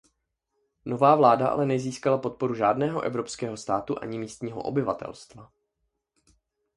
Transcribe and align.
Nová 0.85 1.15
vláda 1.15 1.47
ale 1.47 1.65
nezískala 1.65 2.17
podporu 2.17 2.55
žádného 2.55 3.01
evropského 3.01 3.57
státu 3.57 3.95
ani 4.03 4.19
místního 4.19 4.61
obyvatelstva. 4.61 5.51